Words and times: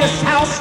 this 0.00 0.22
house 0.22 0.59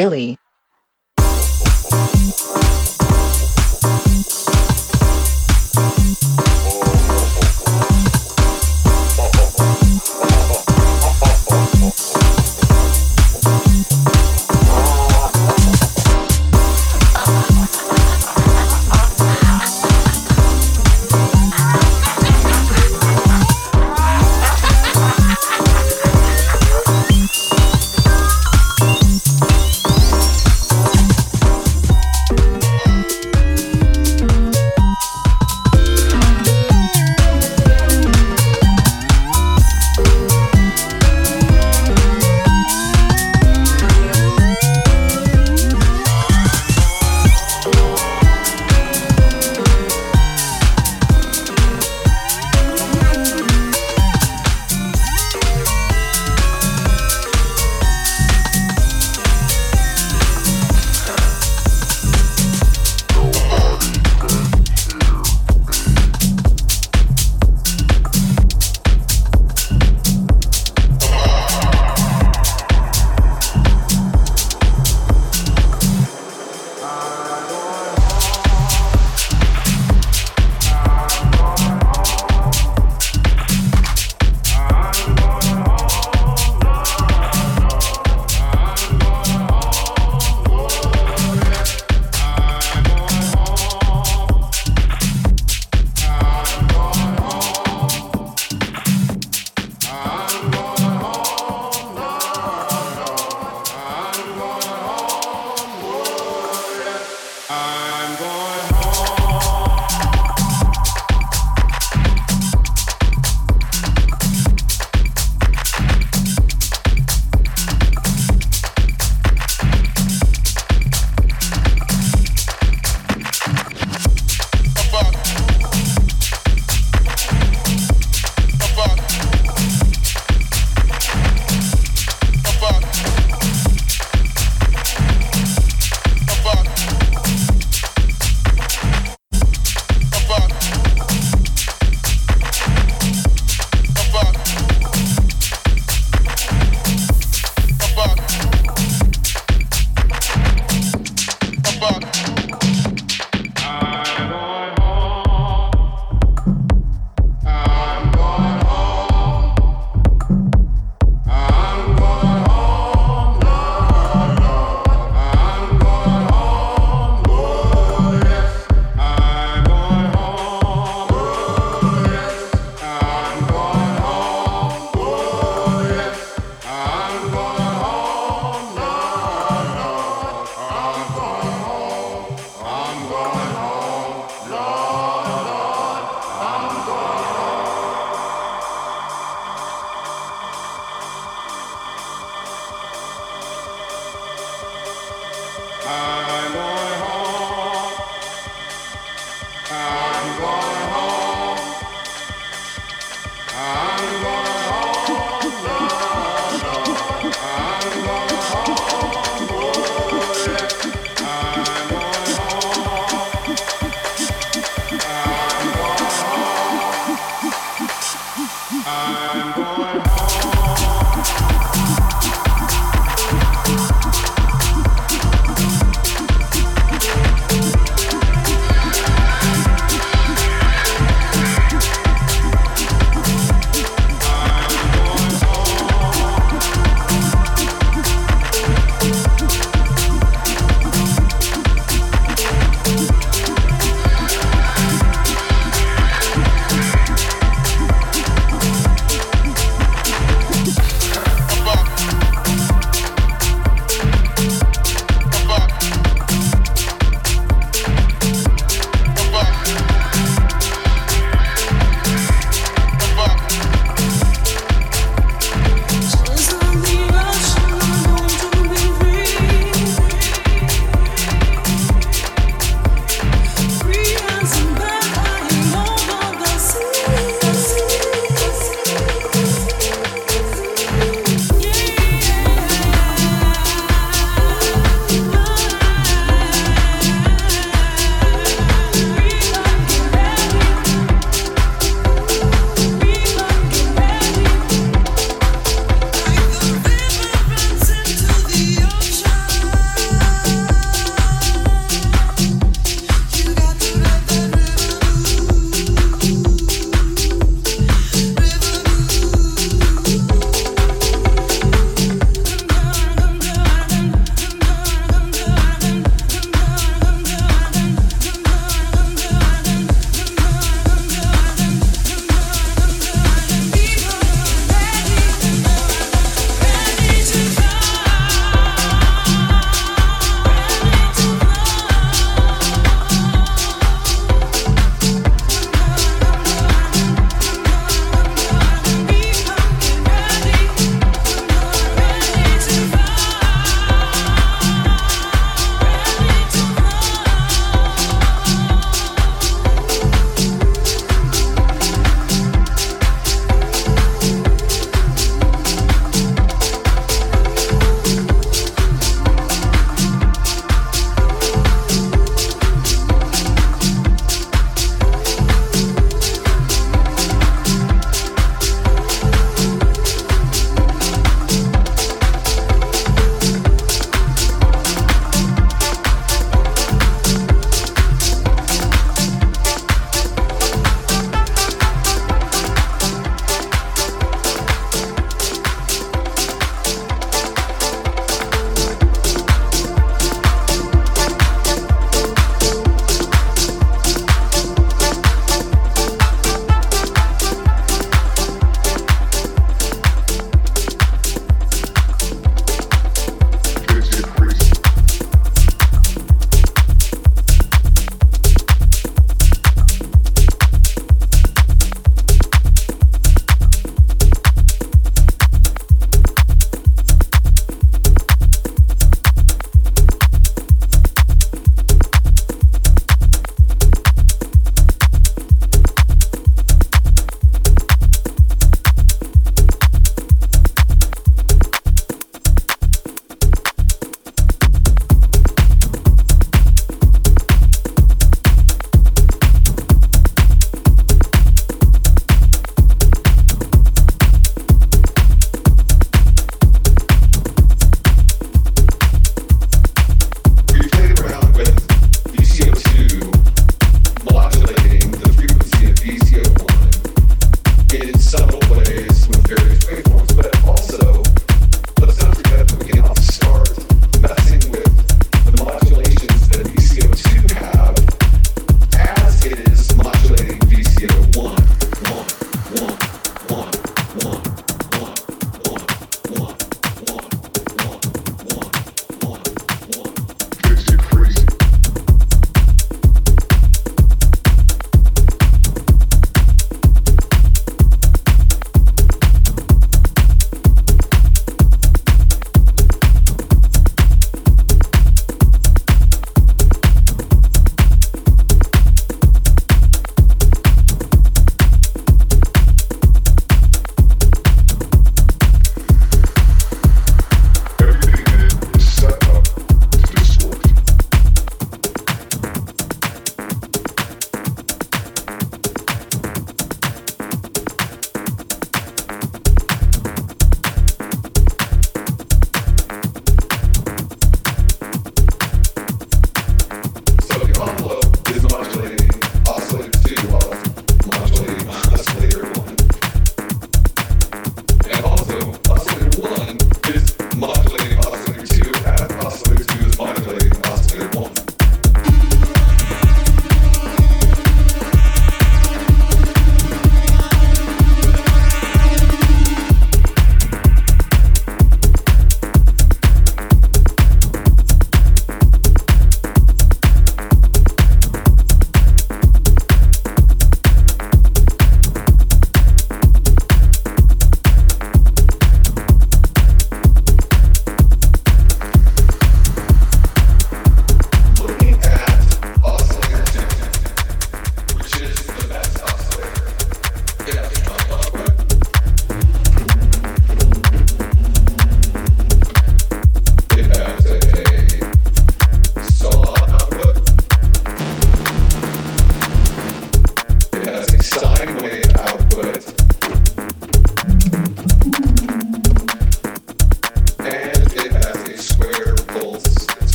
Really? 0.00 0.29